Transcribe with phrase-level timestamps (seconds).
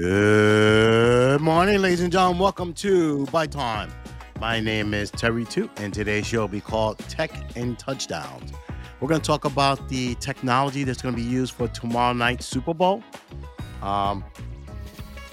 [0.00, 2.38] Good morning, ladies and gentlemen.
[2.38, 3.90] Welcome to Bite Time.
[4.38, 8.52] My name is Terry Toot, and today's show will be called Tech and Touchdowns.
[9.00, 12.46] We're going to talk about the technology that's going to be used for tomorrow night's
[12.46, 13.02] Super Bowl.
[13.82, 14.24] Um,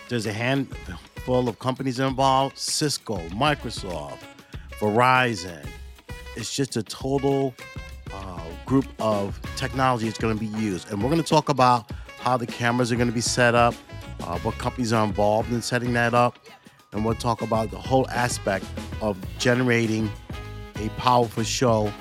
[0.09, 4.23] there's a handful of companies involved Cisco, Microsoft,
[4.79, 5.63] Verizon.
[6.36, 7.53] It's just a total
[8.11, 10.91] uh, group of technology that's going to be used.
[10.91, 13.75] And we're going to talk about how the cameras are going to be set up,
[14.21, 16.39] uh, what companies are involved in setting that up,
[16.91, 18.65] and we'll talk about the whole aspect
[19.01, 20.09] of generating
[20.77, 21.91] a powerful show,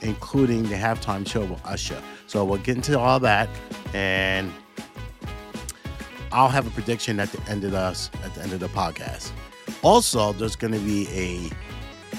[0.00, 2.00] including the halftime show with Usher.
[2.26, 3.48] So we'll get into all that,
[3.92, 4.52] and
[6.32, 9.30] I'll have a prediction at the end of the at the end of the podcast.
[9.82, 11.50] Also, there's going to be a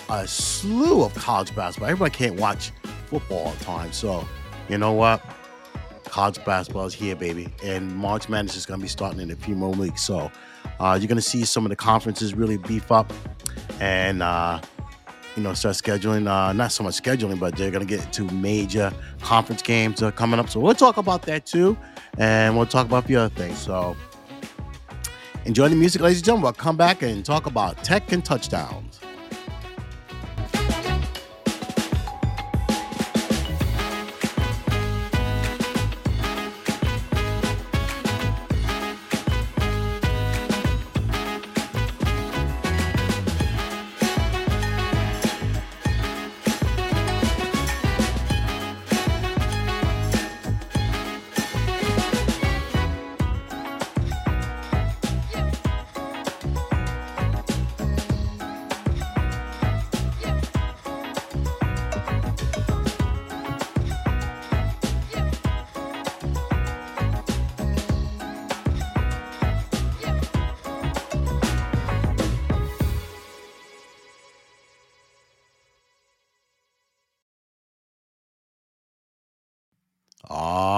[0.10, 1.90] a slew of college basketball.
[1.90, 2.72] Everybody can't watch
[3.08, 4.28] football all the time, so
[4.70, 5.24] you know what?
[6.16, 9.36] College basketball is here, baby, and March Madness is going to be starting in a
[9.36, 10.02] few more weeks.
[10.02, 10.32] So
[10.80, 13.12] uh, you're going to see some of the conferences really beef up,
[13.82, 14.62] and uh,
[15.36, 16.26] you know start scheduling.
[16.26, 20.40] Uh, not so much scheduling, but they're going to get to major conference games coming
[20.40, 20.50] up.
[20.50, 21.78] So we'll talk about that too,
[22.18, 23.58] and we'll talk about the other things.
[23.58, 23.98] So
[25.44, 26.44] enjoy the music, ladies and gentlemen.
[26.44, 28.95] We'll come back and talk about tech and touchdowns.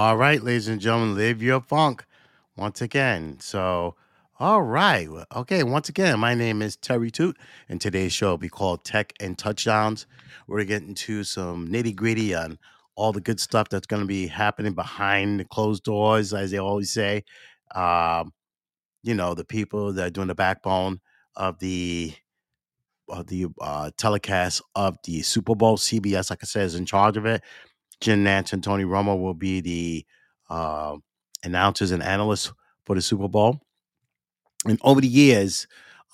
[0.08, 2.06] All right, ladies and gentlemen, live your funk
[2.56, 3.36] once again.
[3.40, 3.94] So,
[4.40, 5.06] all right.
[5.36, 7.36] Okay, once again, my name is Terry Toot,
[7.68, 10.06] and today's show will be called Tech and Touchdowns.
[10.46, 12.58] We're getting into some nitty gritty on
[12.94, 16.58] all the good stuff that's going to be happening behind the closed doors, as they
[16.58, 17.22] always say.
[17.74, 18.32] Um,
[19.02, 21.02] you know, the people that are doing the backbone
[21.36, 22.14] of the
[23.10, 25.76] of the uh, telecast of the Super Bowl.
[25.76, 27.42] CBS, like I said, is in charge of it.
[28.00, 30.06] Jim Nantz and Tony Romo will be the
[30.50, 30.96] uh,
[31.44, 32.52] announcers and analysts
[32.84, 33.60] for the Super Bowl.
[34.64, 35.66] And over the years,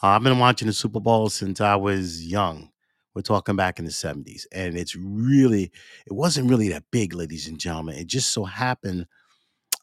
[0.02, 2.70] uh, I've been watching the Super Bowl since I was young.
[3.14, 4.46] We're talking back in the 70s.
[4.52, 5.70] And it's really,
[6.06, 7.96] it wasn't really that big, ladies and gentlemen.
[7.96, 9.06] It just so happened,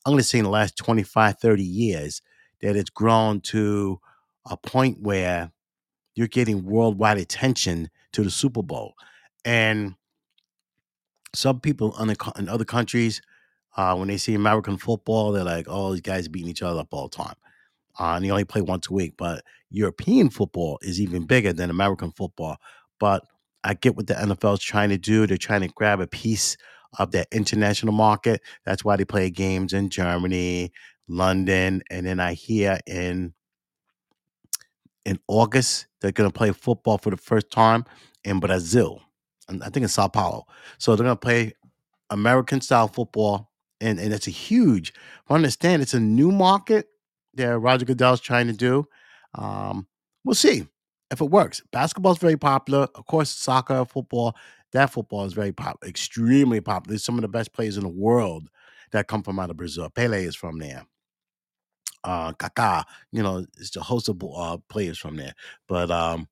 [0.06, 2.22] I'm going to say in the last 25, 30 years,
[2.62, 4.00] that it's grown to
[4.50, 5.52] a point where
[6.16, 8.96] you're getting worldwide attention to the Super Bowl.
[9.46, 9.96] And
[11.34, 13.22] some people in, the, in other countries,
[13.78, 16.88] uh, when they see American football, they're like, oh, these guys beating each other up
[16.92, 17.36] all the time.
[18.00, 19.14] Uh, and they only play once a week.
[19.18, 22.58] But European football is even bigger than American football.
[23.00, 23.26] But
[23.64, 25.26] I get what the NFL is trying to do.
[25.28, 26.58] They're trying to grab a piece
[27.00, 28.42] of that international market.
[28.66, 30.72] That's why they play games in Germany,
[31.08, 33.34] London, and then I hear in
[35.04, 37.86] in August they're going to play football for the first time
[38.24, 39.02] in Brazil.
[39.62, 40.46] I think in Sao Paulo.
[40.78, 41.54] So they're going to play
[42.10, 44.94] American style football, and and it's a huge.
[45.30, 46.88] I understand it's a new market
[47.36, 48.88] that Roger Goodell's trying to do.
[49.36, 49.88] Um,
[50.24, 50.68] we'll see
[51.10, 51.62] if it works.
[51.72, 53.30] Basketball is very popular, of course.
[53.30, 54.36] Soccer, football,
[54.74, 56.94] that football is very popular, extremely popular.
[56.94, 58.50] There's some of the best players in the world
[58.92, 59.90] that come from out of Brazil.
[59.90, 60.86] Pele is from there.
[62.04, 65.34] Uh, Kaká, you know, it's a host of uh, players from there.
[65.68, 66.28] But um,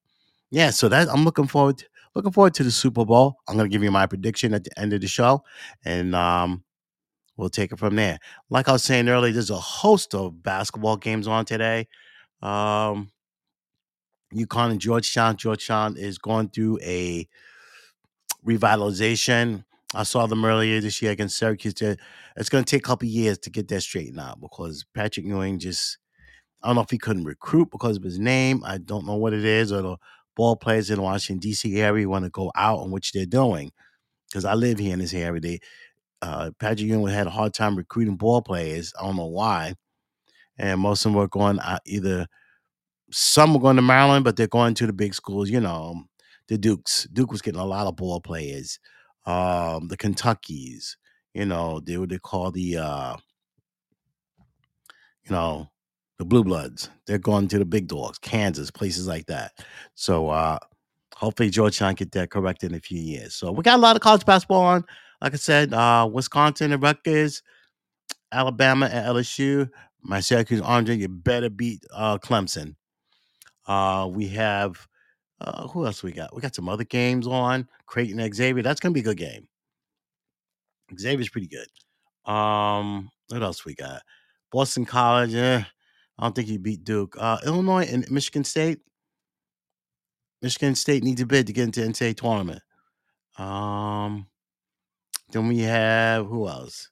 [0.51, 1.83] yeah, so that I'm looking forward
[2.19, 3.37] looking forward to the Super Bowl.
[3.47, 5.41] I'm gonna give you my prediction at the end of the show,
[5.85, 6.65] and um,
[7.37, 8.19] we'll take it from there.
[8.49, 11.87] Like I was saying earlier, there's a host of basketball games on today.
[12.41, 13.11] Um,
[14.33, 15.37] UConn and Georgetown.
[15.37, 17.25] Georgetown is going through a
[18.45, 19.63] revitalization.
[19.95, 21.73] I saw them earlier this year against Syracuse.
[21.81, 25.57] It's going to take a couple years to get that straightened out because Patrick Ewing
[25.57, 25.97] just,
[26.61, 28.61] I don't know if he couldn't recruit because of his name.
[28.65, 29.97] I don't know what it is, or the
[30.35, 31.79] ball players in Washington, D.C.
[31.79, 33.71] area want to go out, on which they're doing.
[34.27, 35.41] Because I live here in this area.
[35.41, 35.59] They,
[36.21, 38.93] uh, Patrick Ewing had a hard time recruiting ball players.
[38.99, 39.73] I don't know why.
[40.57, 42.27] And most of them were going out either
[43.11, 46.03] some were going to Maryland, but they're going to the big schools, you know,
[46.47, 47.07] the Dukes.
[47.11, 48.79] Duke was getting a lot of ball players.
[49.25, 50.97] Um, the Kentuckies,
[51.33, 53.15] you know, they what they call the uh,
[55.25, 55.69] you know,
[56.19, 56.89] the Blue Bloods.
[57.07, 59.53] They're going to the big dogs, Kansas, places like that.
[59.95, 60.59] So uh,
[61.15, 63.33] hopefully Georgetown get that corrected in a few years.
[63.33, 64.85] So we got a lot of college basketball on.
[65.21, 67.41] Like I said, uh, Wisconsin and Rutgers,
[68.31, 69.69] Alabama and LSU.
[70.01, 72.75] My Syracuse Andre, you better beat uh, Clemson.
[73.67, 74.87] Uh, we have
[75.41, 76.35] uh, who else we got?
[76.35, 77.67] We got some other games on.
[77.85, 78.63] Creighton and Xavier.
[78.63, 79.47] That's gonna be a good game.
[80.97, 81.67] Xavier's pretty good.
[82.31, 84.01] Um, what else we got?
[84.51, 85.33] Boston College.
[85.33, 85.63] Eh,
[86.19, 87.15] I don't think he beat Duke.
[87.17, 88.79] Uh, Illinois and Michigan State.
[90.41, 92.61] Michigan State needs a bid to get into NCAA tournament.
[93.37, 94.27] Um,
[95.31, 96.89] then we have who else?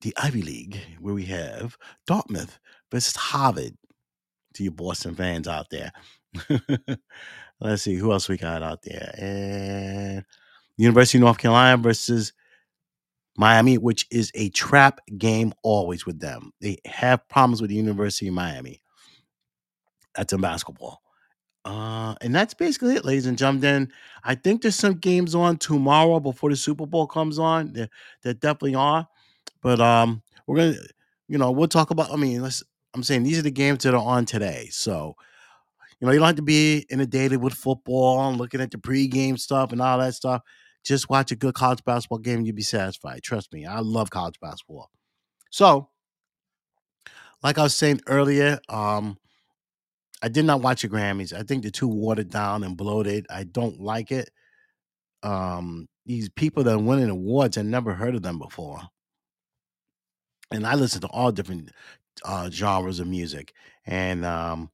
[0.00, 1.76] The Ivy League, where we have
[2.06, 2.58] Dartmouth
[2.90, 3.76] versus Harvard.
[4.54, 5.92] To you Boston fans out there.
[7.60, 9.14] Let's see who else we got out there.
[9.18, 10.24] And
[10.78, 12.32] University of North Carolina versus
[13.38, 16.52] Miami, which is a trap game always with them.
[16.60, 18.82] They have problems with the University of Miami.
[20.14, 21.02] That's in basketball.
[21.64, 23.92] Uh, and that's basically it, ladies and gentlemen.
[24.22, 27.72] I think there's some games on tomorrow before the Super Bowl comes on.
[27.72, 27.88] There,
[28.22, 29.08] there definitely are.
[29.62, 30.76] But um, we're gonna,
[31.26, 32.12] you know, we'll talk about.
[32.12, 32.62] I mean, let's.
[32.94, 34.68] I'm saying these are the games that are on today.
[34.70, 35.16] So,
[36.00, 39.38] you know, you don't have to be inundated with football and looking at the pregame
[39.38, 40.42] stuff and all that stuff.
[40.86, 43.22] Just watch a good college basketball game and you'll be satisfied.
[43.24, 44.88] Trust me, I love college basketball.
[45.50, 45.88] So,
[47.42, 49.18] like I was saying earlier, um,
[50.22, 51.32] I did not watch the Grammys.
[51.32, 53.26] I think they're too watered down and bloated.
[53.28, 54.30] I don't like it.
[55.24, 58.80] Um, these people that are winning awards, I never heard of them before.
[60.52, 61.72] And I listen to all different
[62.24, 63.52] uh, genres of music,
[63.84, 64.70] and um,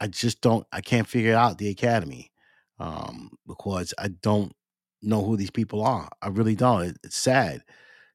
[0.00, 0.64] I just don't.
[0.72, 2.30] I can't figure out the Academy
[2.78, 4.52] um, because I don't
[5.02, 6.08] know who these people are.
[6.22, 6.82] I really don't.
[6.82, 7.62] It, it's sad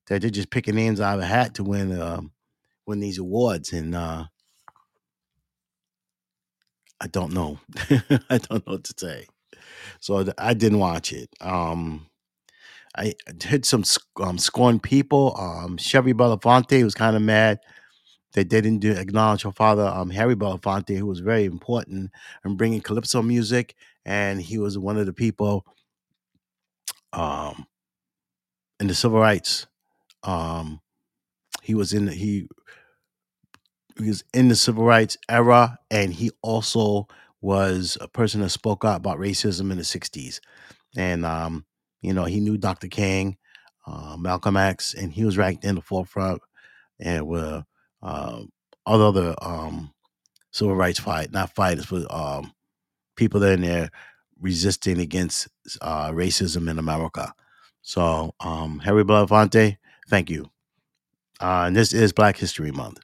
[0.07, 2.31] that they're just picking names out of a hat to win um,
[2.85, 4.25] win these awards, and uh,
[6.99, 7.59] I don't know.
[8.29, 9.27] I don't know what to say.
[9.99, 11.29] So I didn't watch it.
[11.41, 12.07] Um,
[12.95, 13.13] I
[13.43, 13.83] had some
[14.21, 15.35] um, scorned people.
[15.37, 17.59] Um, Shari Belafonte was kind of mad
[18.33, 22.11] that they didn't do acknowledge her father, um, Harry Belafonte, who was very important
[22.45, 23.75] in bringing calypso music,
[24.05, 25.65] and he was one of the people
[27.13, 27.67] um,
[28.79, 29.67] in the civil rights.
[30.23, 30.81] Um,
[31.61, 32.47] he was in the, he
[33.97, 37.07] he was in the civil rights era, and he also
[37.41, 40.39] was a person that spoke out about racism in the '60s.
[40.97, 41.65] And um,
[42.01, 42.87] you know, he knew Dr.
[42.87, 43.37] King,
[43.85, 46.41] uh, Malcolm X, and he was ranked in the forefront,
[46.99, 47.63] and with
[48.01, 48.41] uh,
[48.85, 49.93] all other um,
[50.51, 52.53] civil rights fight, not fighters, but um,
[53.15, 53.89] people that in there
[54.41, 55.47] resisting against
[55.81, 57.33] uh, racism in America.
[57.81, 59.77] So, um, Harry Belafonte,
[60.07, 60.45] thank you.
[61.39, 62.99] Uh, and this is Black History Month.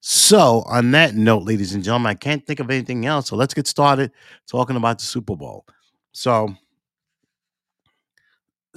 [0.00, 3.28] So, on that note, ladies and gentlemen, I can't think of anything else.
[3.28, 4.12] So, let's get started
[4.48, 5.66] talking about the Super Bowl.
[6.12, 6.54] So,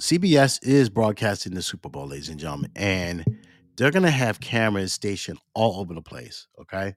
[0.00, 3.24] CBS is broadcasting the Super Bowl, ladies and gentlemen, and
[3.76, 6.46] they're going to have cameras stationed all over the place.
[6.60, 6.94] Okay.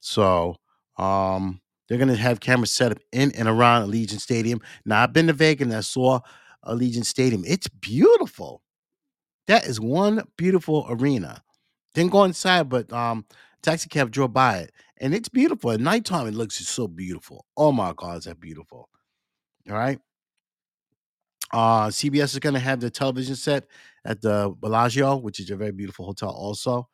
[0.00, 0.56] So,
[0.96, 4.60] um, they're going to have cameras set up in and around Allegiant Stadium.
[4.84, 6.20] Now, I've been to Vegas and I saw
[6.64, 7.44] Allegiant Stadium.
[7.46, 8.62] It's beautiful.
[9.46, 11.42] That is one beautiful arena.
[11.94, 13.24] Didn't go inside, but um,
[13.62, 15.70] taxi cab drove by it, and it's beautiful.
[15.70, 17.46] At nighttime, it looks so beautiful.
[17.56, 18.88] Oh my God, is that beautiful?
[19.68, 19.98] All right.
[21.52, 23.66] Uh, CBS is going to have the television set
[24.04, 26.88] at the Bellagio, which is a very beautiful hotel, also.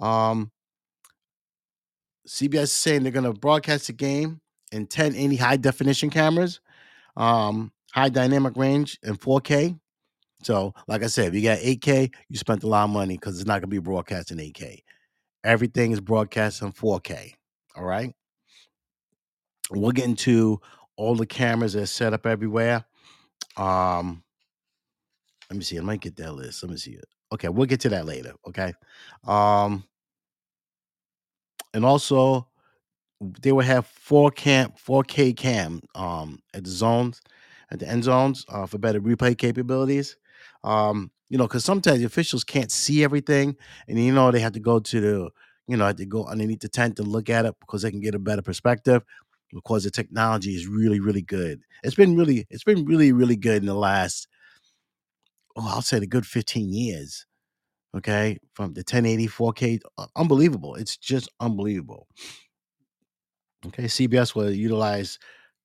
[0.00, 0.52] Um,
[2.26, 4.40] CBS is saying they're going to broadcast the game
[4.72, 6.60] in 1080 high definition cameras,
[7.16, 9.78] um, high dynamic range, and 4K.
[10.42, 13.38] So, like I said, if you got 8K, you spent a lot of money because
[13.38, 14.80] it's not going to be broadcast in 8K.
[15.44, 17.32] Everything is broadcast in 4K.
[17.76, 18.12] All right.
[19.70, 20.60] We'll get into
[20.96, 22.84] all the cameras that are set up everywhere.
[23.56, 24.22] Um,
[25.50, 25.78] let me see.
[25.78, 26.62] I might get that list.
[26.62, 27.04] Let me see it.
[27.32, 28.34] Okay, we'll get to that later.
[28.46, 28.72] Okay.
[29.26, 29.84] Um,
[31.76, 32.48] and also
[33.20, 37.20] they will have four cam 4K cam um at the zones,
[37.70, 40.16] at the end zones, uh, for better replay capabilities.
[40.64, 43.56] Um, you know, because sometimes the officials can't see everything,
[43.88, 45.30] and you know they have to go to the,
[45.68, 48.00] you know, have to go underneath the tent and look at it because they can
[48.00, 49.02] get a better perspective.
[49.52, 51.60] Because the technology is really, really good.
[51.84, 54.26] It's been really, it's been really, really good in the last,
[55.56, 57.25] oh, I'll say a good 15 years.
[57.96, 60.74] Okay, from the 1080 4K, uh, unbelievable.
[60.74, 62.06] It's just unbelievable.
[63.66, 65.18] Okay, CBS will utilize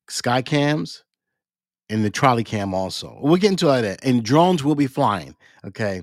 [0.10, 1.04] sky cams
[1.90, 3.20] and the trolley cam also.
[3.22, 4.04] We'll get into all that.
[4.06, 5.36] And drones will be flying.
[5.66, 6.02] Okay.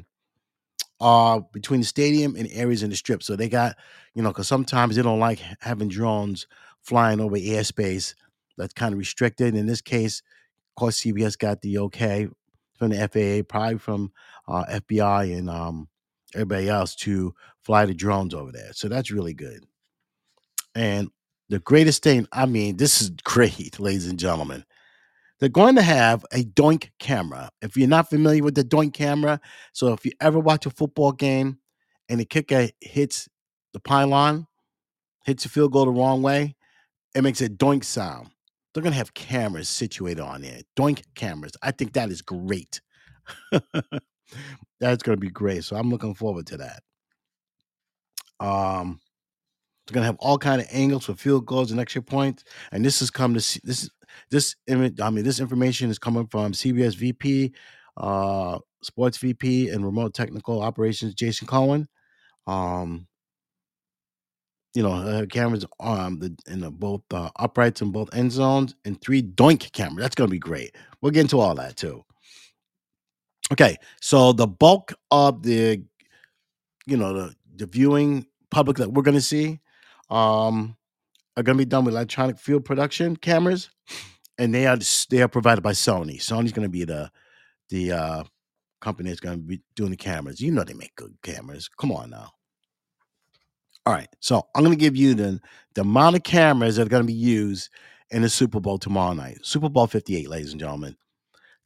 [1.01, 3.23] uh between the stadium and areas in the strip.
[3.23, 3.77] So they got,
[4.15, 6.47] you know, because sometimes they don't like having drones
[6.83, 8.15] flying over airspace
[8.57, 9.55] that's kind of restricted.
[9.55, 10.23] In this case,
[10.71, 12.29] of course, CBS got the okay
[12.79, 14.13] from the FAA, probably from
[14.49, 15.89] uh, FBI and um,
[16.35, 18.73] everybody else to fly the drones over there.
[18.73, 19.65] So that's really good.
[20.75, 21.11] And
[21.49, 24.65] the greatest thing, I mean, this is great, ladies and gentlemen.
[25.41, 27.51] They're going to have a doink camera.
[27.63, 29.41] If you're not familiar with the doink camera,
[29.73, 31.59] so if you ever watch a football game
[32.09, 33.29] and the kicker hits
[33.73, 34.49] the pylon,
[35.25, 36.57] hits the field goal the wrong way,
[37.15, 38.31] it makes a doink sound.
[38.75, 40.61] They're going to have cameras situated on there.
[40.77, 41.53] Doink cameras.
[41.63, 42.81] I think that is great.
[44.81, 45.65] That's going to be great.
[45.65, 46.83] So I'm looking forward to that.
[48.41, 49.01] Um,
[49.87, 52.45] they're going to have all kind of angles for field goals and extra points.
[52.73, 53.89] And this has come to see this
[54.31, 55.01] this image.
[55.01, 57.53] I mean, this information is coming from CBS VP,
[57.97, 61.89] uh, Sports VP, and Remote Technical Operations Jason Cohen.
[62.47, 63.07] Um,
[64.75, 68.75] you know, uh, cameras on the in the both uh, uprights in both end zones
[68.85, 70.03] and three doink cameras.
[70.03, 70.77] That's going to be great.
[71.01, 72.05] We'll get into all that too.
[73.53, 75.83] Okay, so the bulk of the
[76.87, 79.61] you know the the viewing public that we're going to see
[80.11, 80.77] um
[81.37, 83.69] are going to be done with electronic field production cameras
[84.39, 84.79] and they are
[85.11, 86.17] they are provided by Sony.
[86.17, 87.11] Sony's going to be the
[87.69, 88.25] the uh
[88.81, 90.41] company that's going to be doing the cameras.
[90.41, 91.69] You know they make good cameras.
[91.69, 92.31] Come on now.
[93.85, 95.41] All right, so I'm going to give you the
[95.75, 97.71] the amount of cameras that are going to be used
[98.11, 99.39] in the Super Bowl tomorrow night.
[99.43, 100.97] Super Bowl 58, ladies and gentlemen.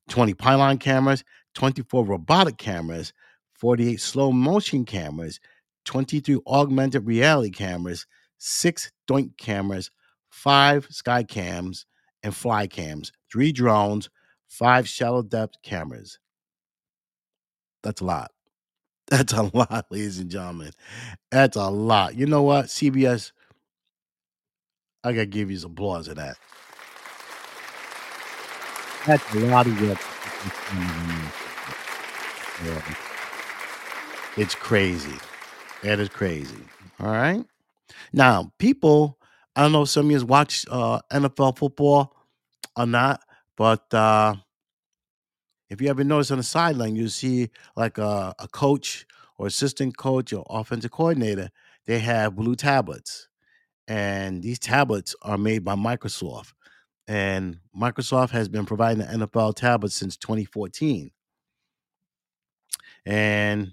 [0.09, 1.23] 20 pylon cameras,
[1.55, 3.13] 24 robotic cameras,
[3.59, 5.41] 48 slow motion cameras,
[5.85, 8.07] 23 augmented reality cameras,
[8.39, 9.91] six doink cameras,
[10.31, 11.87] five sky cams
[12.23, 14.09] and fly cams, three drones,
[14.49, 16.19] five shallow depth cameras.
[17.83, 18.31] That's a lot.
[19.09, 20.71] That's a lot, ladies and gentlemen.
[21.31, 22.15] That's a lot.
[22.15, 23.33] You know what, CBS?
[25.05, 26.37] I gotta give you some applause for that.
[29.07, 31.33] That's a lot of work.
[32.65, 32.83] Yeah.
[34.37, 35.19] It's crazy.
[35.83, 36.57] That is crazy.
[37.01, 37.45] All right.
[38.13, 39.19] Now, people,
[39.57, 42.17] I don't know if some of you watch uh, NFL football
[42.77, 43.21] or not,
[43.57, 44.37] but uh,
[45.69, 49.07] if you ever notice on the sideline, you see like a, a coach
[49.39, 51.51] or assistant coach or offensive coordinator,
[51.87, 53.29] they have blue tablets.
[53.89, 56.53] And these tablets are made by Microsoft.
[57.09, 61.11] And Microsoft has been providing the NFL tablets since 2014.
[63.05, 63.73] And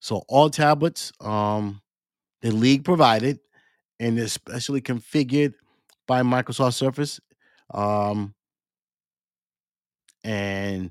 [0.00, 1.80] so all tablets, um,
[2.40, 3.38] the league provided,
[4.00, 5.54] and they're specially configured
[6.06, 7.20] by Microsoft Surface.
[7.72, 8.34] Um,
[10.24, 10.90] and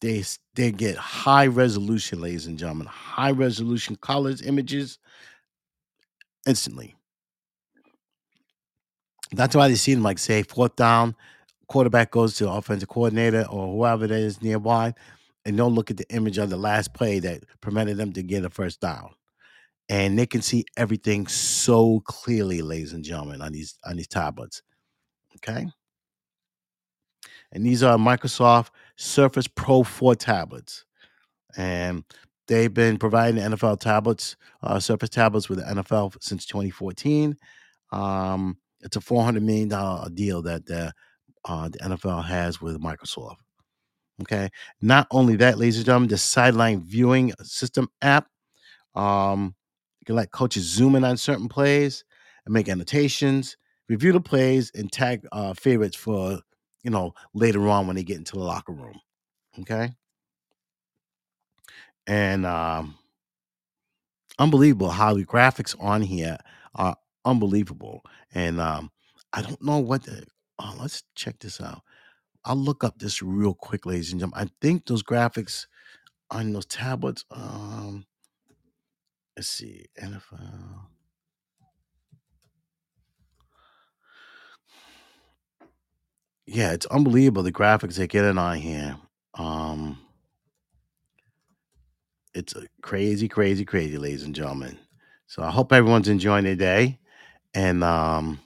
[0.00, 4.98] they they get high resolution, ladies and gentlemen, high resolution colors, images
[6.46, 6.94] instantly.
[9.32, 11.14] That's why they see them like say fourth down,
[11.66, 14.94] quarterback goes to offensive coordinator or whoever that is nearby,
[15.48, 18.44] and they'll look at the image of the last play that prevented them to get
[18.44, 19.14] a first down.
[19.88, 24.62] And they can see everything so clearly, ladies and gentlemen, on these on these tablets.
[25.36, 25.66] Okay.
[27.50, 30.84] And these are Microsoft Surface Pro 4 tablets.
[31.56, 32.04] And
[32.46, 37.38] they've been providing NFL tablets, uh, Surface tablets with the NFL since 2014.
[37.90, 40.92] Um, it's a $400 million deal that the,
[41.46, 43.38] uh, the NFL has with Microsoft.
[44.22, 44.48] Okay.
[44.80, 48.28] Not only that, ladies and gentlemen, the sideline viewing system app,
[48.94, 49.54] um,
[50.00, 52.04] you can let coaches zoom in on certain plays
[52.44, 53.56] and make annotations,
[53.88, 56.40] review the plays, and tag uh, favorites for
[56.82, 58.98] you know later on when they get into the locker room.
[59.60, 59.90] Okay.
[62.06, 62.96] And um,
[64.38, 66.38] unbelievable how the graphics on here
[66.74, 68.02] are unbelievable.
[68.34, 68.90] And um,
[69.32, 70.24] I don't know what the.
[70.58, 71.82] Oh, let's check this out.
[72.48, 74.48] I'll look up this real quick, ladies and gentlemen.
[74.48, 75.66] I think those graphics
[76.30, 77.24] on those tablets.
[77.30, 78.06] Um,
[79.36, 80.86] let's see, NFL.
[86.46, 88.96] Yeah, it's unbelievable the graphics they get in on here.
[89.34, 89.98] Um,
[92.34, 94.78] it's a crazy, crazy, crazy, ladies and gentlemen.
[95.26, 96.98] So I hope everyone's enjoying their day,
[97.52, 98.40] and um,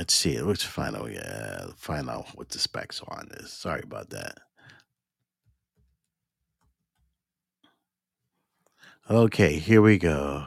[0.00, 0.40] let's see.
[0.40, 1.12] Let's find out.
[1.12, 3.52] Yeah, find out what the specs are on this.
[3.52, 4.38] Sorry about that.
[9.10, 10.46] Okay, here we go.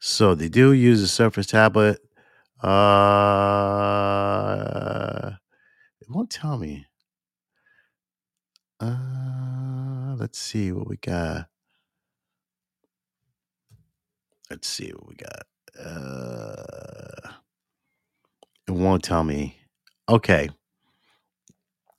[0.00, 2.00] So they do use a Surface tablet.
[2.60, 2.70] Uh,
[6.00, 6.86] it won't tell me.
[8.80, 11.46] Uh, let's see what we got.
[14.50, 15.46] Let's see what we got.
[15.78, 17.19] Uh,
[18.70, 19.56] it won't tell me.
[20.08, 20.48] Okay,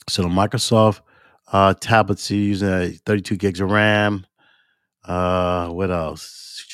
[0.07, 1.01] so the Microsoft
[1.51, 4.25] uh, tablets are using uh, 32 gigs of RAM.
[5.03, 6.65] Uh, what else?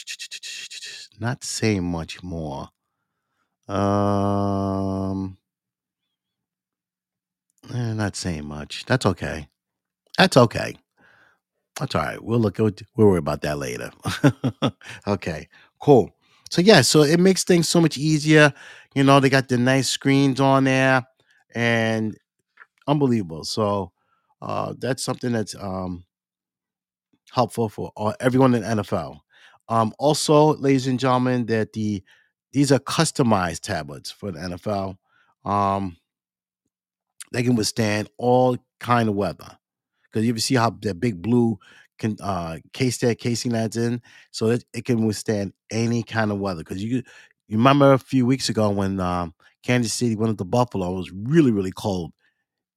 [1.20, 2.70] Not saying much more.
[3.68, 5.38] Um,
[7.74, 8.86] eh, not saying much.
[8.86, 9.48] That's okay.
[10.18, 10.76] That's okay.
[11.80, 12.24] That's all right.
[12.24, 12.58] We'll look.
[12.60, 13.92] We'll, we'll worry about that later.
[15.08, 15.48] okay.
[15.80, 16.12] Cool.
[16.50, 16.82] So yeah.
[16.82, 18.54] So it makes things so much easier.
[18.96, 21.06] You know, they got the nice screens on there,
[21.54, 22.18] and
[22.88, 23.44] unbelievable.
[23.44, 23.92] So
[24.42, 26.06] uh, that's something that's um,
[27.32, 29.20] helpful for all, everyone in NFL.
[29.70, 32.04] Um, also, ladies and gentlemen, that the
[32.54, 34.98] these are customized tablets for the NFL.
[35.44, 35.98] Um,
[37.32, 39.58] they can withstand all kind of weather.
[40.04, 41.60] Because you ever see how that big blue
[41.98, 44.02] can uh, case that casing that's in,
[44.32, 46.60] so that it can withstand any kind of weather.
[46.64, 47.04] Because you
[47.48, 51.12] you remember a few weeks ago when um, Kansas City went to Buffalo, it was
[51.12, 52.14] really really cold.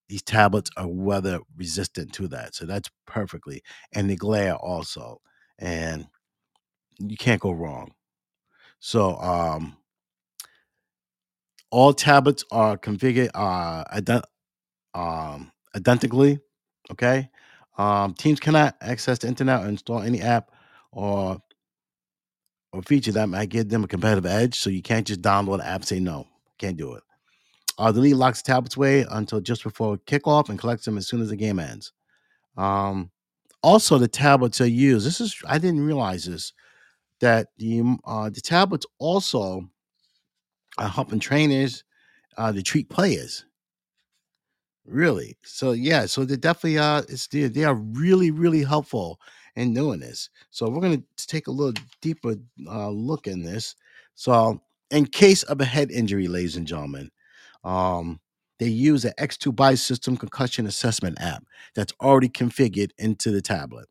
[0.08, 3.62] These tablets are weather resistant to that, so that's perfectly,
[3.92, 5.20] and the glare also,
[5.58, 6.06] and
[6.98, 7.92] you can't go wrong.
[8.80, 9.76] So um,
[11.70, 14.24] all tablets are configured uh, ident-
[14.94, 16.40] um, identically.
[16.92, 17.30] Okay.
[17.80, 20.50] Um, teams cannot access the internet or install any app
[20.92, 21.40] or
[22.74, 24.54] or feature that might give them a competitive edge.
[24.54, 26.26] So you can't just download an app and say no.
[26.58, 27.02] Can't do it.
[27.78, 31.22] Uh, the league locks tablets away until just before kickoff and collects them as soon
[31.22, 31.92] as the game ends.
[32.58, 33.10] Um,
[33.62, 35.06] also, the tablets are used.
[35.06, 36.52] This is I didn't realize this
[37.20, 39.62] that the uh, the tablets also
[40.76, 41.82] are helping trainers
[42.36, 43.46] uh, to treat players.
[44.90, 45.36] Really?
[45.44, 49.20] So yeah, so they definitely uh it's they, they are really, really helpful
[49.54, 50.30] in doing this.
[50.50, 52.34] So we're gonna take a little deeper
[52.68, 53.76] uh look in this.
[54.16, 57.10] So in case of a head injury, ladies and gentlemen,
[57.62, 58.20] um
[58.58, 63.88] they use an X2 Biosystem concussion assessment app that's already configured into the tablet.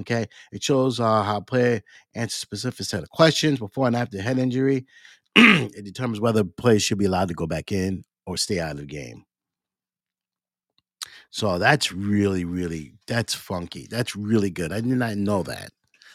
[0.00, 1.80] Okay, it shows uh, how a player
[2.14, 4.86] answers specific set of questions before and after head injury.
[5.36, 8.78] it determines whether players should be allowed to go back in or stay out of
[8.78, 9.24] the game.
[11.34, 13.88] So that's really, really, that's funky.
[13.90, 14.70] That's really good.
[14.70, 15.72] I did not know that.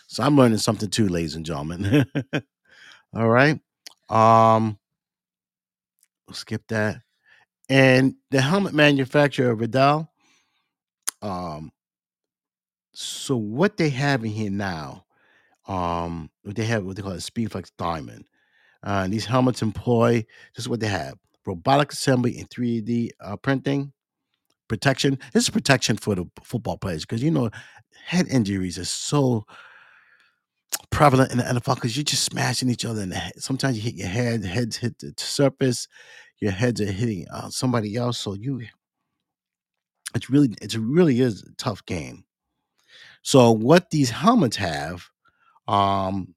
[0.07, 2.05] So I'm learning something too, ladies and gentlemen.
[3.13, 3.59] All right.
[4.07, 4.79] Um,
[6.25, 7.01] we'll skip that.
[7.67, 10.09] And the helmet manufacturer, Riddell.
[11.21, 11.73] Um,
[12.93, 15.03] so what they have in here now,
[15.67, 18.23] um, what they have what they call a Speedflex Diamond.
[18.83, 23.91] Uh, these helmets employ this is what they have: robotic assembly and 3D uh, printing,
[24.69, 25.19] protection.
[25.33, 27.49] This is protection for the football players because you know
[28.05, 29.45] head injuries are so
[30.89, 33.33] prevalent in the NFL because you're just smashing each other in the head.
[33.37, 35.87] Sometimes you hit your head, heads hit the surface,
[36.39, 38.17] your heads are hitting uh, somebody else.
[38.17, 38.61] So you,
[40.15, 42.23] it's really, it really is a tough game.
[43.21, 45.05] So what these helmets have,
[45.67, 46.33] um,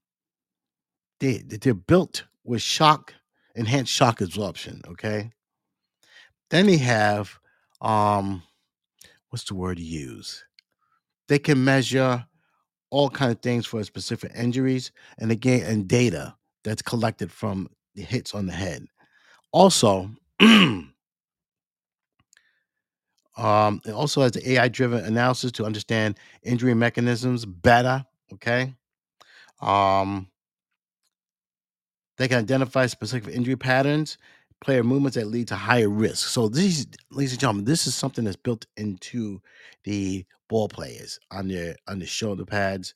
[1.19, 3.13] they they're built with shock,
[3.55, 4.81] enhanced shock absorption.
[4.89, 5.31] Okay.
[6.49, 7.39] Then they have,
[7.83, 8.43] um,
[9.29, 10.45] what's the word to use?
[11.27, 12.25] They can measure
[12.89, 18.03] all kind of things for specific injuries and again and data that's collected from the
[18.03, 18.85] hits on the head.
[19.51, 20.87] Also, um,
[23.37, 28.05] it also has the AI driven analysis to understand injury mechanisms better.
[28.33, 28.75] Okay.
[29.61, 30.27] Um,
[32.17, 34.17] they can identify specific injury patterns,
[34.63, 36.27] player movements that lead to higher risk.
[36.29, 39.41] So these, ladies and gentlemen, this is something that's built into
[39.83, 42.95] the ball players on their on the shoulder pads.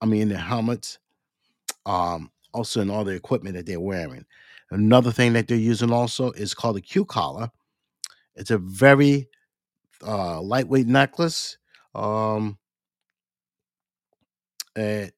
[0.00, 0.98] I mean, in their helmets.
[1.86, 4.24] Um, also in all the equipment that they're wearing.
[4.70, 7.50] Another thing that they're using also is called a Q collar.
[8.34, 9.28] It's a very
[10.06, 11.58] uh, lightweight necklace.
[11.94, 12.58] Um,
[14.74, 15.14] it,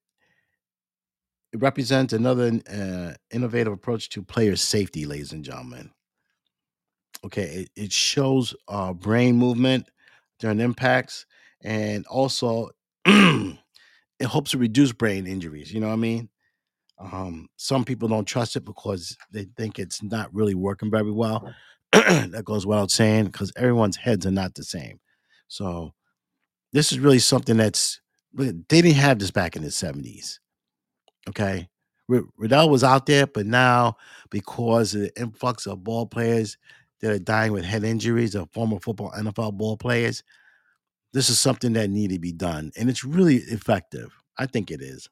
[1.60, 5.90] represents another uh, innovative approach to player safety, ladies and gentlemen.
[7.24, 9.88] Okay, it, it shows uh, brain movement
[10.38, 11.26] during impacts,
[11.62, 12.70] and also
[13.04, 13.56] it
[14.20, 15.72] helps to reduce brain injuries.
[15.72, 16.28] You know what I mean?
[16.98, 21.52] Um, some people don't trust it because they think it's not really working very well.
[21.92, 25.00] that goes without saying because everyone's heads are not the same.
[25.48, 25.92] So
[26.72, 28.00] this is really something that's
[28.32, 30.38] they didn't have this back in the 70s.
[31.28, 31.68] Okay.
[32.08, 33.96] Riddell was out there, but now
[34.30, 36.58] because of the influx of ball players
[37.00, 40.22] that are dying with head injuries of former football NFL ball players,
[41.14, 44.12] this is something that needed to be done, and it's really effective.
[44.36, 45.08] I think it is.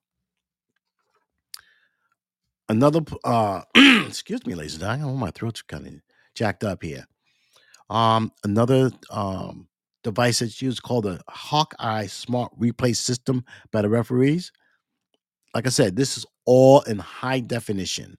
[2.69, 3.63] Another, uh,
[4.07, 5.95] excuse me, ladies and gentlemen, my throat's kind of
[6.35, 7.05] jacked up here.
[7.89, 9.69] Um, another um,
[10.03, 14.53] device that's used called the Hawkeye Smart Replay System by the referees.
[15.55, 18.17] Like I said, this is all in high definition.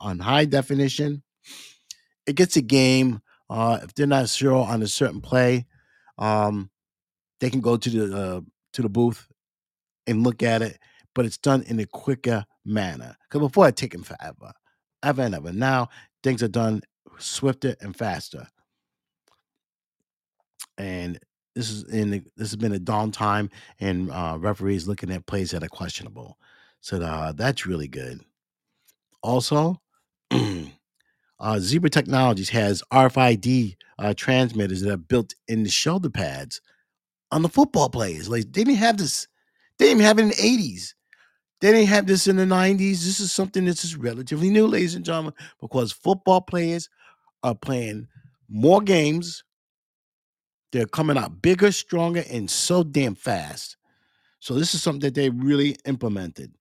[0.00, 1.22] On high definition,
[2.26, 3.20] it gets a game.
[3.48, 5.66] Uh, if they're not sure on a certain play,
[6.18, 6.70] um,
[7.40, 8.40] they can go to the uh,
[8.72, 9.28] to the booth
[10.06, 10.78] and look at it,
[11.14, 13.16] but it's done in a quicker manner.
[13.28, 14.52] Because before it taken forever,
[15.02, 15.52] ever and ever.
[15.52, 15.88] Now
[16.22, 16.82] things are done
[17.18, 18.46] swifter and faster.
[20.78, 21.18] And
[21.54, 25.50] this is in the, this has been a downtime and uh, referees looking at plays
[25.50, 26.38] that are questionable.
[26.80, 28.20] So uh, that's really good.
[29.22, 29.80] Also,
[30.30, 36.60] uh, Zebra Technologies has RFID uh, transmitters that are built in the shoulder pads
[37.30, 38.28] on the football players.
[38.28, 39.28] Like they didn't have this,
[39.78, 40.94] they didn't have it in the 80s.
[41.60, 42.78] They didn't have this in the 90s.
[42.78, 46.88] This is something that's relatively new, ladies and gentlemen, because football players
[47.44, 48.08] are playing
[48.48, 49.44] more games.
[50.72, 53.76] They're coming out bigger, stronger, and so damn fast.
[54.40, 56.52] So this is something that they really implemented.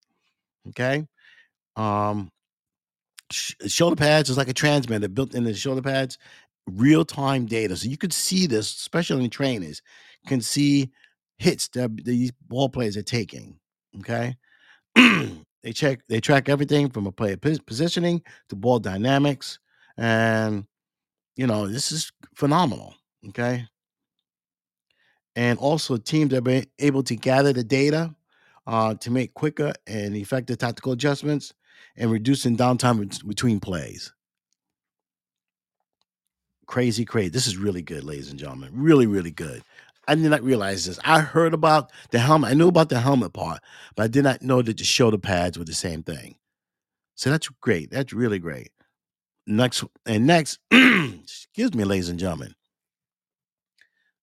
[0.69, 1.08] Okay.
[1.76, 2.30] Um,
[3.32, 6.17] sh- shoulder pads is like a transmitter built into the shoulder pads,
[6.67, 7.76] real time data.
[7.76, 9.82] So you could see this, especially in trainers,
[10.28, 10.91] can see
[11.38, 13.58] hits that these ball players are taking.
[14.00, 14.36] Okay.
[14.95, 19.58] they check, they track everything from a player positioning to ball dynamics.
[19.97, 20.65] And,
[21.36, 22.93] you know, this is phenomenal.
[23.30, 23.65] Okay.
[25.36, 28.13] And also, teams have been able to gather the data
[28.67, 31.54] uh, to make quicker and effective tactical adjustments
[31.96, 34.13] and reducing downtime between plays.
[36.67, 37.30] Crazy, crazy.
[37.30, 38.72] This is really good, ladies and gentlemen.
[38.74, 39.62] Really, really good.
[40.08, 41.00] I did not realize this.
[41.06, 42.52] I heard about the helmet.
[42.52, 43.60] I knew about the helmet part,
[43.96, 46.36] but I did not know that the shoulder pads were the same thing.
[47.15, 47.91] So that's great.
[47.91, 48.72] That's really great.
[49.48, 52.54] Next and next, excuse me, ladies and gentlemen.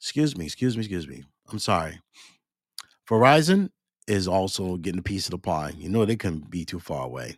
[0.00, 1.24] Excuse me, excuse me, excuse me.
[1.50, 2.00] I'm sorry.
[3.08, 3.70] Verizon
[4.06, 5.72] is also getting a piece of the pie.
[5.76, 7.36] You know they couldn't be too far away.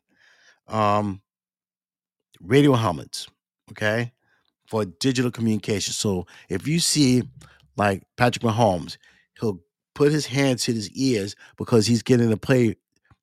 [0.69, 1.23] Um,
[2.41, 3.29] radio helmets,
[3.71, 4.13] okay,
[4.67, 5.93] for digital communication.
[5.93, 7.23] So if you see
[7.77, 8.99] like Patrick Mahomes,
[9.41, 9.61] he'll
[9.95, 12.77] put his hands to his ears because he's getting a play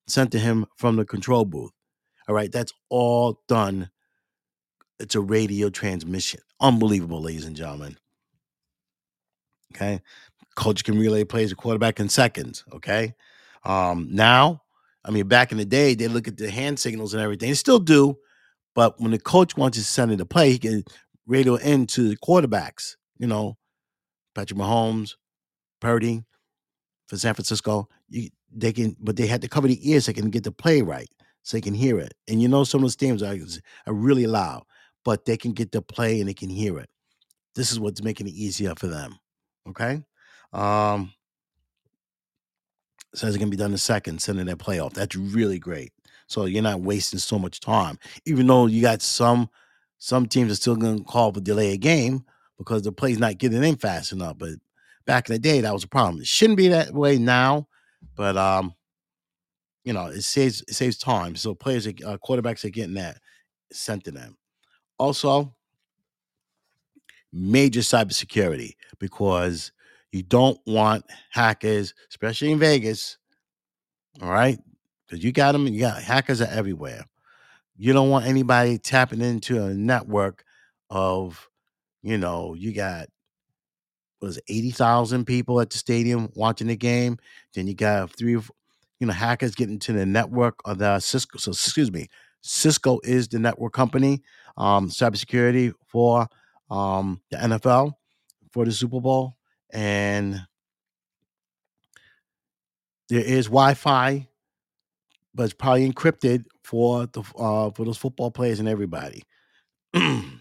[0.08, 1.72] sent to him from the control booth.
[2.28, 3.90] All right, that's all done.
[5.00, 6.42] It's a radio transmission.
[6.60, 7.98] Unbelievable, ladies and gentlemen.
[9.76, 10.02] Okay.
[10.56, 12.64] Coach can relay plays a quarterback in seconds.
[12.74, 13.14] Okay.
[13.64, 14.64] Um, now,
[15.06, 17.50] I mean, back in the day, they look at the hand signals and everything.
[17.50, 18.18] They still do,
[18.76, 20.84] but when the coach wants to send it to play, he can
[21.26, 23.58] radio into the quarterbacks, you know,
[24.34, 25.16] Patrick Mahomes,
[25.80, 26.24] Purdy
[27.08, 27.88] for San Francisco.
[28.10, 30.52] You, they can, but they had to cover the ears so they can get the
[30.52, 31.10] play right,
[31.44, 32.14] so they can hear it.
[32.28, 33.36] And you know, some of those teams are,
[33.86, 34.64] are really loud,
[35.04, 36.90] but they can get the play and they can hear it.
[37.56, 39.18] This is what's making it easier for them.
[39.70, 40.02] Okay.
[40.54, 41.14] Um,
[43.14, 44.94] says it can be done in seconds, sending that playoff.
[44.94, 45.92] That's really great.
[46.28, 49.50] So you're not wasting so much time, even though you got some
[49.98, 52.24] some teams are still going to call for delay a game
[52.58, 54.38] because the play's not getting in fast enough.
[54.38, 54.52] But
[55.06, 56.22] back in the day, that was a problem.
[56.22, 57.68] It shouldn't be that way now,
[58.16, 58.74] but um,
[59.84, 61.36] you know, it saves it saves time.
[61.36, 63.18] So players, uh, quarterbacks are getting that
[63.72, 64.38] sent to them.
[65.00, 65.56] Also,
[67.32, 69.72] major cybersecurity because
[70.12, 73.18] you don't want hackers, especially in Vegas.
[74.22, 74.58] All right,
[75.06, 75.68] because you got them.
[75.68, 77.04] You got hackers are everywhere.
[77.78, 80.44] You don't want anybody tapping into a network
[80.90, 81.48] of,
[82.02, 83.08] you know, you got
[84.20, 87.20] was eighty thousand people at the stadium watching the game.
[87.54, 88.48] Then you got three, you
[89.02, 91.38] know, hackers getting to the network of the Cisco.
[91.38, 92.08] So excuse me,
[92.42, 94.24] Cisco is the network company,
[94.58, 96.28] um, cybersecurity for
[96.70, 97.94] um the NFL
[98.52, 99.38] for the Super Bowl,
[99.72, 100.46] and
[103.10, 104.28] there is Wi-Fi,
[105.34, 109.24] but it's probably encrypted for the uh for those football players and everybody.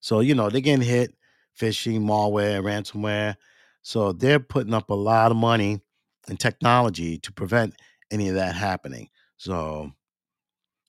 [0.00, 1.14] so you know they're getting hit,
[1.58, 3.36] phishing, malware, ransomware.
[3.82, 5.80] So they're putting up a lot of money
[6.28, 7.74] and technology to prevent
[8.10, 9.08] any of that happening.
[9.36, 9.92] So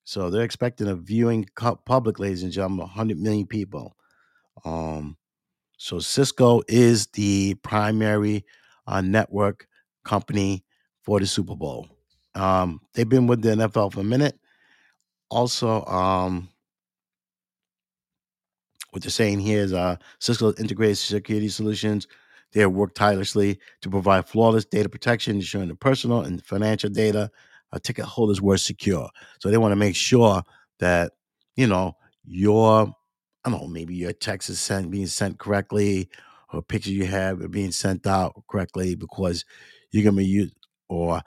[0.10, 1.48] so they're expecting a viewing
[1.86, 3.96] public, ladies and gentlemen, 100 million people.
[4.66, 5.18] Um,
[5.78, 8.44] so Cisco is the primary
[8.88, 9.68] uh, network
[10.04, 10.66] company
[11.04, 11.90] for the Super Bowl.
[12.34, 14.40] Um, they've been with the NFL for a minute.
[15.30, 16.50] Also, um,
[18.90, 22.08] what they're saying here is uh, Cisco integrated security solutions
[22.52, 27.30] They have worked tirelessly to provide flawless data protection, ensuring the personal and financial data
[27.72, 29.10] of ticket holders were secure.
[29.40, 30.42] So they want to make sure
[30.80, 31.12] that
[31.56, 32.94] you know your
[33.46, 36.10] I don't know maybe your text is sent being sent correctly
[36.52, 39.46] or pictures you have are being sent out correctly because
[39.92, 40.56] you're gonna be used
[40.90, 41.22] or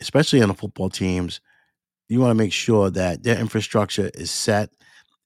[0.00, 1.40] especially on the football teams,
[2.08, 4.70] you want to make sure that their infrastructure is set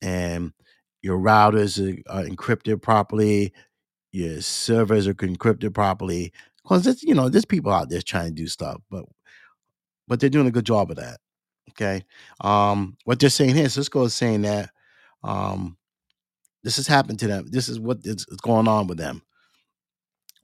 [0.02, 0.52] and
[1.02, 3.52] your routers are, are encrypted properly,
[4.12, 6.32] your servers are encrypted properly.
[6.62, 9.04] Because you know there's people out there trying to do stuff, but
[10.10, 11.20] but they're doing a good job of that.
[11.70, 12.04] Okay,
[12.40, 14.70] um, what they're saying here, Cisco is saying that
[15.22, 15.78] um,
[16.64, 17.46] this has happened to them.
[17.48, 19.22] This is what is going on with them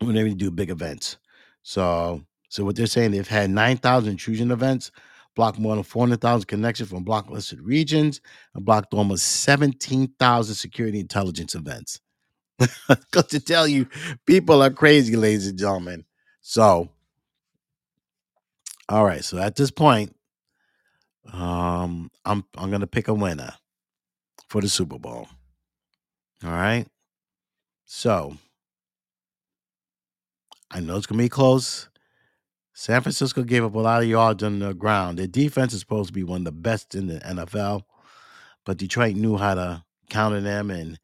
[0.01, 1.17] whenever you do big events.
[1.63, 4.93] So, so what they're saying, they've had 9,000 intrusion events,
[5.35, 8.21] blocked more than 400,000 connections from blocklisted regions,
[8.55, 12.01] and blocked almost 17,000 security intelligence events.
[13.11, 13.89] Got to tell you,
[14.27, 16.05] people are crazy, ladies and gentlemen.
[16.41, 16.91] So,
[18.89, 19.25] all right.
[19.25, 20.15] So at this point,
[21.33, 23.53] um, I'm I'm gonna pick a winner
[24.49, 25.29] for the Super Bowl.
[26.45, 26.87] All right.
[27.85, 28.37] So
[30.71, 31.89] I know it's gonna be close.
[32.75, 35.19] San Francisco gave up a lot of yards on the ground.
[35.19, 37.83] Their defense is supposed to be one of the best in the NFL,
[38.67, 40.99] but Detroit knew how to counter them and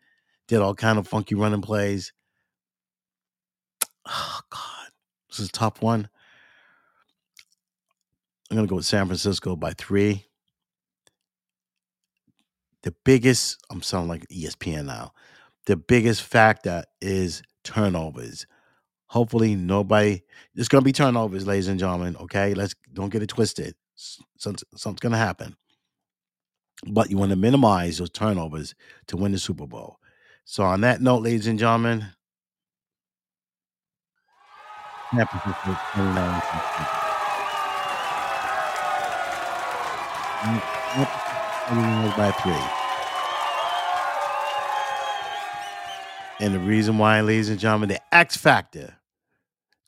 [0.48, 2.12] did all kind of funky running plays.
[4.06, 4.90] Oh God,
[5.30, 6.08] this is a tough one.
[8.52, 10.26] I'm gonna go with San Francisco by three.
[12.82, 15.12] The biggest, I'm sounding like ESPN now.
[15.64, 18.46] The biggest factor is turnovers.
[19.06, 20.20] Hopefully, nobody.
[20.54, 22.14] There's gonna be turnovers, ladies and gentlemen.
[22.20, 23.74] Okay, let's don't get it twisted.
[24.36, 25.56] Something's gonna happen,
[26.88, 28.74] but you want to minimize those turnovers
[29.06, 29.96] to win the Super Bowl.
[30.44, 32.04] So, on that note, ladies and gentlemen,
[40.42, 42.82] 49ers by three.
[46.40, 48.96] And the reason why, ladies and gentlemen, the X factor,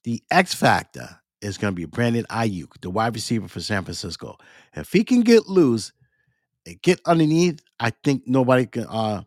[0.05, 4.39] the X factor is going to be Brandon Aiyuk, the wide receiver for San Francisco.
[4.75, 5.93] If he can get loose
[6.67, 9.25] and get underneath, I think nobody can uh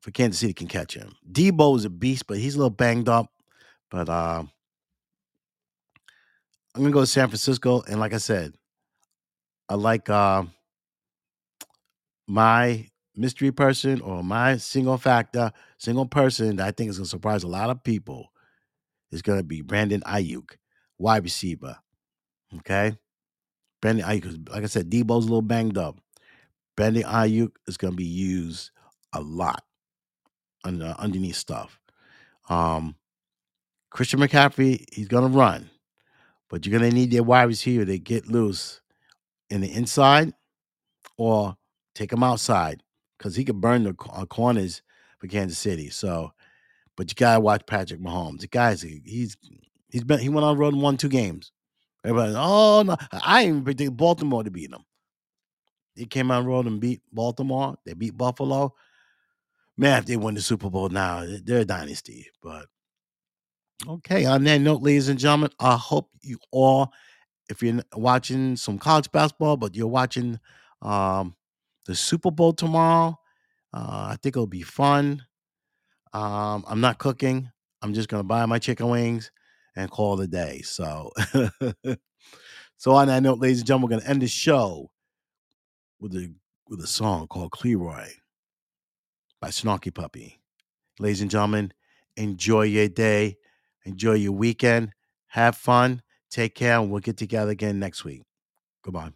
[0.00, 1.14] for Kansas City can catch him.
[1.30, 3.32] Deebo is a beast, but he's a little banged up.
[3.90, 4.42] But uh,
[6.74, 8.52] I'm gonna go to San Francisco, and like I said,
[9.68, 10.44] I like uh,
[12.26, 17.42] my mystery person or my single factor, single person that I think is gonna surprise
[17.42, 18.30] a lot of people
[19.10, 20.56] is gonna be Brandon Aiyuk,
[20.98, 21.76] wide receiver.
[22.58, 22.96] Okay,
[23.80, 25.98] Brandon Aiyuk, like I said, Deebo's a little banged up.
[26.76, 28.70] Brandon Aiyuk is gonna be used
[29.12, 29.64] a lot
[30.64, 31.80] under underneath stuff.
[32.50, 32.96] Um,
[33.90, 35.70] Christian McCaffrey, he's gonna run,
[36.50, 38.82] but you're gonna need your wide receiver to get loose
[39.50, 40.32] in the inside
[41.16, 41.56] or
[41.94, 42.82] take him outside
[43.18, 44.82] because he could burn the uh, corners
[45.18, 45.90] for Kansas City.
[45.90, 46.32] So,
[46.96, 48.40] but you gotta watch Patrick Mahomes.
[48.40, 49.36] The guy's he's
[49.88, 51.52] he's been he went on road and won two games.
[52.04, 54.84] Everybody, oh no, I even predicted Baltimore to beat them.
[55.96, 57.76] They came on road and beat Baltimore.
[57.84, 58.74] They beat Buffalo.
[59.76, 62.26] Man, if they win the Super Bowl now, they're a dynasty.
[62.42, 62.66] But
[63.88, 66.92] okay, on that note, ladies and gentlemen, I hope you all,
[67.48, 70.38] if you're watching some college basketball, but you're watching
[70.82, 71.34] um,
[71.86, 73.18] the Super Bowl tomorrow,
[73.72, 75.22] uh, I think it'll be fun.
[76.12, 77.50] Um, I'm not cooking.
[77.82, 79.30] I'm just gonna buy my chicken wings
[79.76, 80.62] and call it a day.
[80.62, 81.10] So,
[82.76, 84.90] so on that note, ladies and gentlemen, we're gonna end the show
[86.00, 86.32] with a
[86.68, 88.08] with a song called Cleroy
[89.40, 90.40] by Snarky Puppy.
[90.98, 91.72] Ladies and gentlemen,
[92.16, 93.36] enjoy your day,
[93.84, 94.92] enjoy your weekend,
[95.26, 96.00] have fun,
[96.34, 98.22] take care, and we'll get together again next week.
[98.84, 99.12] Goodbye.